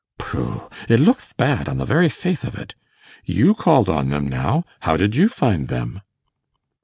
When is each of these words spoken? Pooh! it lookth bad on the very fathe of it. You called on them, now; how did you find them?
Pooh! 0.17 0.67
it 0.89 0.99
lookth 0.99 1.37
bad 1.37 1.69
on 1.69 1.77
the 1.77 1.85
very 1.85 2.09
fathe 2.09 2.43
of 2.43 2.55
it. 2.55 2.73
You 3.23 3.53
called 3.53 3.87
on 3.87 4.09
them, 4.09 4.27
now; 4.27 4.63
how 4.79 4.97
did 4.97 5.15
you 5.15 5.27
find 5.29 5.67
them? 5.67 6.01